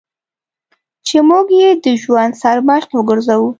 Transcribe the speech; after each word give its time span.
چې 1.07 1.17
موږ 1.29 1.47
یې 1.59 1.69
د 1.83 1.85
ژوند 2.01 2.33
سرمشق 2.41 2.89
وګرځوو. 2.93 3.47